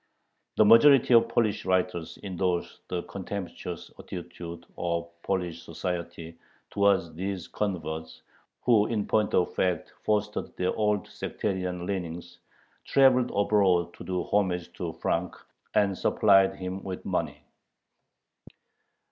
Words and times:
The 0.57 0.65
majority 0.65 1.13
of 1.13 1.29
Polish 1.29 1.63
writers 1.63 2.17
endorsed 2.23 2.79
the 2.87 3.03
contemptuous 3.03 3.91
attitude 3.99 4.65
of 4.75 5.11
Polish 5.21 5.61
society 5.61 6.39
towards 6.71 7.13
these 7.13 7.47
converts, 7.47 8.23
who 8.63 8.87
in 8.87 9.05
point 9.05 9.35
of 9.35 9.53
fact 9.53 9.93
fostered 10.03 10.57
their 10.57 10.73
old 10.75 11.07
sectarian 11.07 11.85
leanings, 11.85 12.39
traveled 12.83 13.29
abroad 13.35 13.93
to 13.93 14.03
do 14.03 14.23
homage 14.23 14.73
to 14.73 14.93
Frank, 14.93 15.35
and 15.75 15.95
supplied 15.95 16.55
him 16.55 16.81
with 16.81 17.05
money. 17.05 17.43